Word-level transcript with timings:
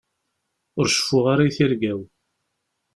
Ur 0.79 0.85
ceffuɣ 0.89 1.25
ara 1.33 1.43
i 1.49 1.51
tirga-w. 1.57 1.99